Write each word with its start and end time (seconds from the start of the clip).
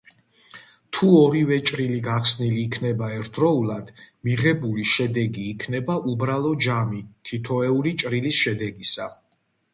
თუ 0.95 1.09
ორივე 1.17 1.57
ჭრილი 1.69 1.99
გახსნილი 2.07 2.57
იქნება 2.69 3.09
ერთდროულად, 3.17 3.91
მიღებული 4.29 4.87
შედეგი 4.95 5.47
იქნება 5.53 5.99
უბრალოდ 6.15 6.67
ჯამი 6.71 7.05
თითოეული 7.31 7.97
ჭრილის 8.05 8.43
შედეგისა. 8.49 9.09